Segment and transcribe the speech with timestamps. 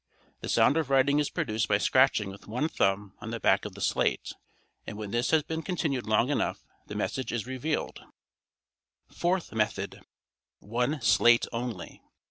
[0.39, 3.75] The sound of writing is produced by scratching with one thumb on the back of
[3.75, 4.33] the slate,
[4.87, 8.01] and when this has been continued long enough the message is revealed.
[9.11, 10.01] Fourth Method
[10.57, 12.01] (one slate only).